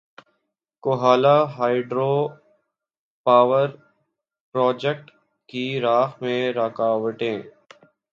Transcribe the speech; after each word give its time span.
Kohala 0.83 1.35
hydro 1.57 2.13
power 3.25 3.67
project 4.55 5.11
کی 5.49 5.65
راہ 5.81 6.07
میں 6.21 6.41
رکاوٹیں 6.53 7.39